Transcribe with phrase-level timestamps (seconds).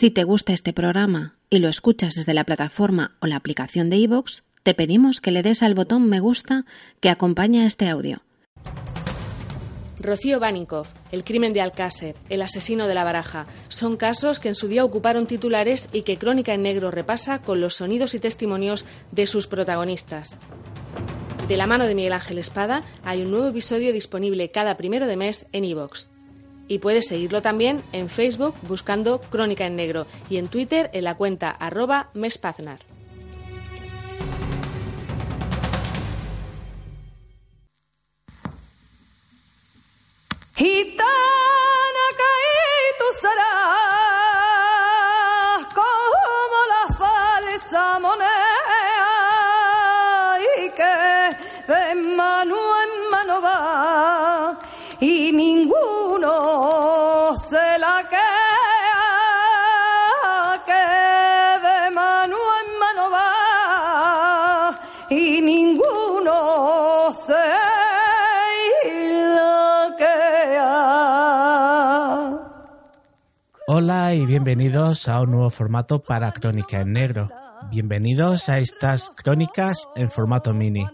[0.00, 3.98] Si te gusta este programa y lo escuchas desde la plataforma o la aplicación de
[3.98, 6.64] iVoox, te pedimos que le des al botón me gusta
[7.00, 8.22] que acompaña este audio.
[9.98, 14.54] Rocío Baninkoff, el crimen de Alcácer, el asesino de la baraja, son casos que en
[14.54, 18.86] su día ocuparon titulares y que Crónica en Negro repasa con los sonidos y testimonios
[19.12, 20.38] de sus protagonistas.
[21.46, 25.18] De la mano de Miguel Ángel Espada hay un nuevo episodio disponible cada primero de
[25.18, 26.09] mes en iVoox.
[26.70, 31.16] Y puedes seguirlo también en Facebook buscando Crónica en Negro y en Twitter en la
[31.16, 32.78] cuenta arroba mespaznar.
[73.82, 77.30] Hola y bienvenidos a un nuevo formato para Crónica en Negro.
[77.70, 80.86] Bienvenidos a estas crónicas en formato mini.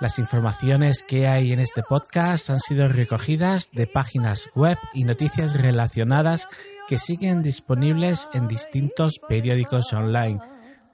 [0.00, 5.60] Las informaciones que hay en este podcast han sido recogidas de páginas web y noticias
[5.60, 6.48] relacionadas
[6.88, 10.40] que siguen disponibles en distintos periódicos online,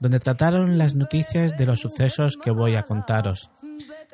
[0.01, 3.49] donde trataron las noticias de los sucesos que voy a contaros.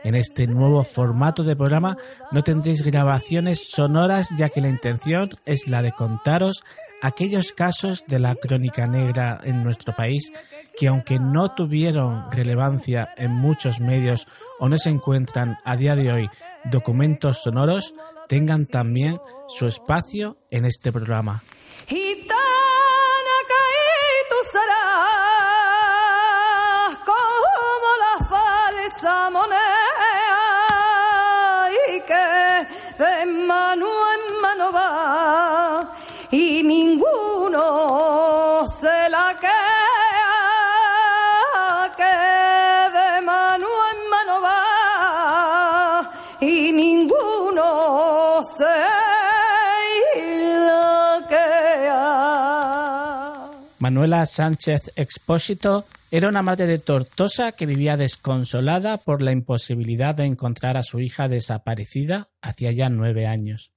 [0.03, 1.97] En este nuevo formato de programa
[2.31, 6.63] no tendréis grabaciones sonoras ya que la intención es la de contaros
[7.01, 10.31] aquellos casos de la crónica negra en nuestro país
[10.77, 14.27] que aunque no tuvieron relevancia en muchos medios
[14.59, 16.29] o no se encuentran a día de hoy
[16.65, 17.93] documentos sonoros,
[18.27, 21.43] tengan también su espacio en este programa.
[53.89, 60.25] Manuela Sánchez Expósito era una madre de Tortosa que vivía desconsolada por la imposibilidad de
[60.25, 63.71] encontrar a su hija desaparecida hacía ya nueve años.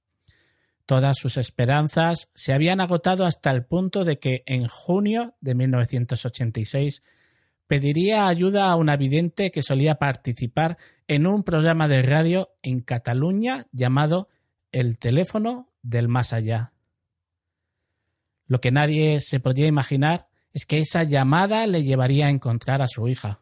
[0.85, 7.01] Todas sus esperanzas se habían agotado hasta el punto de que en junio de 1986
[7.65, 13.65] pediría ayuda a una vidente que solía participar en un programa de radio en Cataluña
[13.71, 14.29] llamado
[14.71, 16.72] El teléfono del más allá.
[18.45, 22.87] Lo que nadie se podía imaginar es que esa llamada le llevaría a encontrar a
[22.87, 23.41] su hija.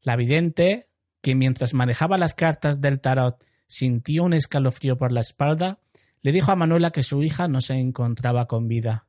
[0.00, 0.88] La vidente,
[1.20, 5.80] que mientras manejaba las cartas del tarot sintió un escalofrío por la espalda,
[6.22, 9.06] le dijo a Manuela que su hija no se encontraba con vida.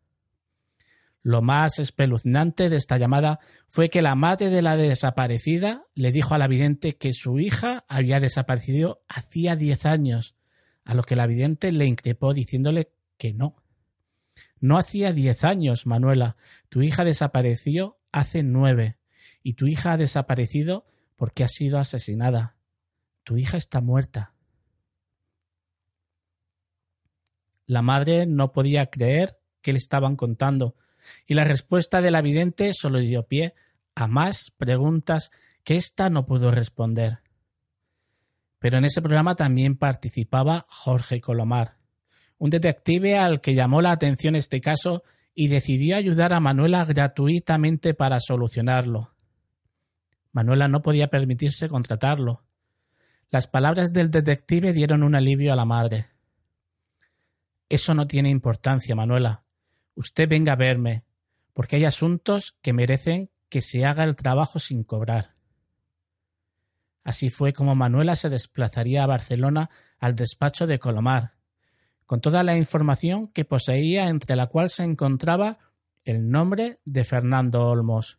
[1.24, 6.34] Lo más espeluznante de esta llamada fue que la madre de la desaparecida le dijo
[6.34, 10.36] a la vidente que su hija había desaparecido hacía diez años,
[10.86, 13.56] a lo que la vidente le increpó diciéndole que no.
[14.60, 16.36] No hacía diez años, Manuela.
[16.70, 18.98] Tu hija desapareció hace nueve.
[19.44, 20.86] Y tu hija ha desaparecido
[21.16, 22.56] porque ha sido asesinada.
[23.24, 24.34] Tu hija está muerta.
[27.66, 30.76] La madre no podía creer que le estaban contando,
[31.26, 33.54] y la respuesta de la vidente solo dio pie
[33.96, 35.32] a más preguntas
[35.64, 37.20] que ésta no pudo responder.
[38.60, 41.77] Pero en ese programa también participaba Jorge Colomar,
[42.38, 45.04] un detective al que llamó la atención este caso
[45.34, 49.14] y decidió ayudar a Manuela gratuitamente para solucionarlo.
[50.32, 52.44] Manuela no podía permitirse contratarlo.
[53.30, 56.08] Las palabras del detective dieron un alivio a la madre.
[57.70, 59.44] Eso no tiene importancia, Manuela.
[59.96, 61.04] Usted venga a verme,
[61.54, 65.36] porque hay asuntos que merecen que se haga el trabajo sin cobrar.
[67.04, 69.70] Así fue como Manuela se desplazaría a Barcelona
[70.00, 71.37] al despacho de Colomar,
[72.08, 75.60] con toda la información que poseía entre la cual se encontraba
[76.06, 78.18] el nombre de Fernando Olmos,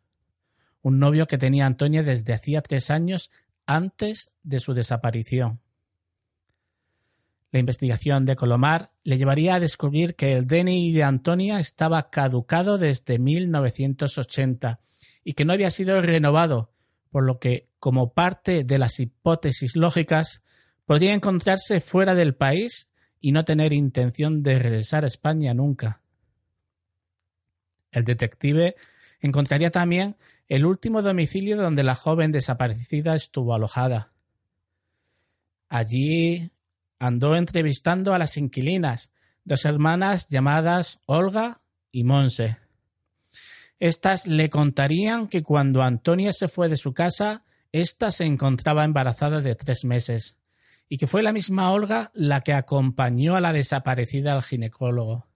[0.82, 3.30] un novio que tenía Antonia desde hacía tres años
[3.66, 5.60] antes de su desaparición.
[7.50, 12.76] La investigación de Colomar le llevaría a descubrir que el DNI de Antonia estaba caducado
[12.76, 14.80] desde 1980
[15.24, 16.72] y que no había sido renovado,
[17.10, 20.42] por lo que, como parte de las hipótesis lógicas,
[20.84, 26.00] podría encontrarse fuera del país y no tener intención de regresar a España nunca.
[27.90, 28.76] El detective
[29.20, 30.16] encontraría también
[30.48, 34.12] el último domicilio donde la joven desaparecida estuvo alojada.
[35.68, 36.50] Allí
[36.98, 39.10] andó entrevistando a las inquilinas,
[39.44, 41.60] dos hermanas llamadas Olga
[41.92, 42.58] y Monse.
[43.78, 49.40] Estas le contarían que cuando Antonia se fue de su casa, ésta se encontraba embarazada
[49.40, 50.36] de tres meses,
[50.88, 55.26] y que fue la misma Olga la que acompañó a la desaparecida al ginecólogo.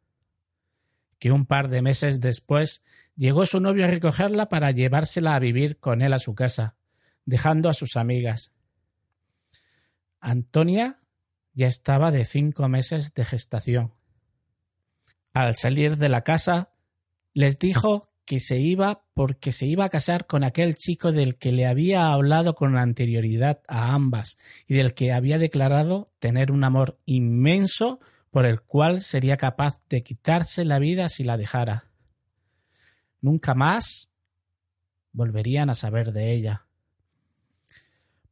[1.18, 2.82] Que un par de meses después
[3.16, 6.76] llegó su novio a recogerla para llevársela a vivir con él a su casa,
[7.24, 8.52] dejando a sus amigas.
[10.20, 11.00] Antonia
[11.54, 13.92] ya estaba de cinco meses de gestación.
[15.34, 16.72] Al salir de la casa,
[17.34, 21.52] les dijo que se iba porque se iba a casar con aquel chico del que
[21.52, 26.96] le había hablado con anterioridad a ambas y del que había declarado tener un amor
[27.04, 28.00] inmenso
[28.30, 31.90] por el cual sería capaz de quitarse la vida si la dejara.
[33.20, 34.08] Nunca más
[35.12, 36.64] volverían a saber de ella.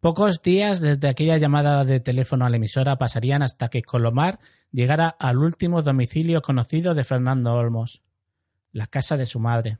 [0.00, 4.38] Pocos días desde aquella llamada de teléfono a la emisora pasarían hasta que Colomar
[4.72, 8.00] llegara al último domicilio conocido de Fernando Olmos
[8.72, 9.78] la casa de su madre.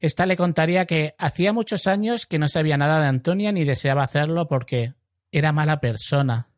[0.00, 4.02] Esta le contaría que hacía muchos años que no sabía nada de Antonia ni deseaba
[4.02, 4.94] hacerlo porque
[5.30, 6.48] era mala persona,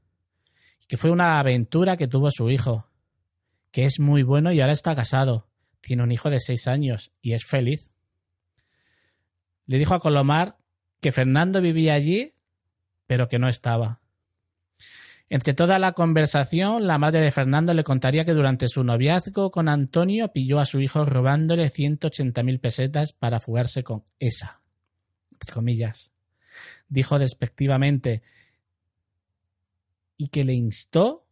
[0.86, 2.88] que fue una aventura que tuvo su hijo,
[3.72, 5.48] que es muy bueno y ahora está casado,
[5.80, 7.90] tiene un hijo de seis años y es feliz.
[9.66, 10.56] Le dijo a Colomar
[11.00, 12.34] que Fernando vivía allí,
[13.06, 14.01] pero que no estaba.
[15.32, 19.67] Entre toda la conversación, la madre de Fernando le contaría que durante su noviazgo con
[19.70, 24.61] Antonio pilló a su hijo robándole 180 mil pesetas para fugarse con esa.
[25.32, 26.12] Entre comillas.
[26.90, 28.20] Dijo despectivamente
[30.19, 31.26] y que le instó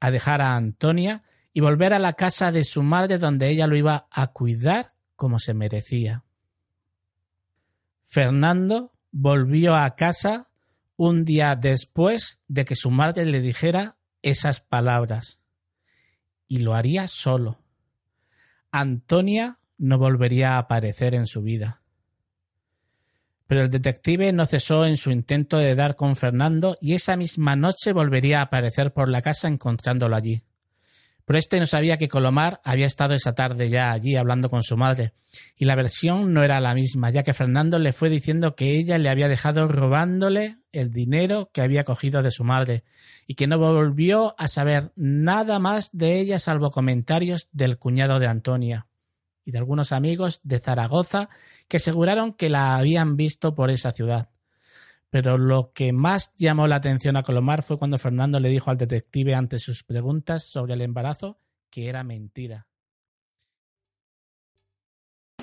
[0.00, 1.22] a dejar a Antonia
[1.52, 5.38] y volver a la casa de su madre donde ella lo iba a cuidar como
[5.38, 6.24] se merecía.
[8.02, 10.48] Fernando volvió a casa
[10.96, 15.38] un día después de que su madre le dijera esas palabras.
[16.48, 17.60] Y lo haría solo.
[18.70, 21.82] Antonia no volvería a aparecer en su vida.
[23.46, 27.54] Pero el detective no cesó en su intento de dar con Fernando y esa misma
[27.54, 30.42] noche volvería a aparecer por la casa encontrándolo allí.
[31.26, 34.76] Pero este no sabía que Colomar había estado esa tarde ya allí hablando con su
[34.76, 35.12] madre,
[35.56, 38.96] y la versión no era la misma, ya que Fernando le fue diciendo que ella
[38.98, 42.84] le había dejado robándole el dinero que había cogido de su madre,
[43.26, 48.26] y que no volvió a saber nada más de ella salvo comentarios del cuñado de
[48.26, 48.86] Antonia
[49.44, 51.28] y de algunos amigos de Zaragoza
[51.68, 54.30] que aseguraron que la habían visto por esa ciudad.
[55.08, 58.76] Pero lo que más llamó la atención a Colomar fue cuando Fernando le dijo al
[58.76, 61.38] detective ante sus preguntas sobre el embarazo
[61.70, 62.66] que era mentira.